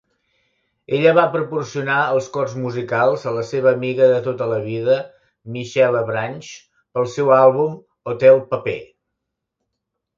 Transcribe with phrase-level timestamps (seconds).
[0.99, 4.99] Ella va proporcionar els cors musicals a la seva amiga de tota la vida
[5.59, 6.53] Michelle Branch
[6.99, 7.81] pel seu àlbum
[8.15, 8.79] "Hotel Paper".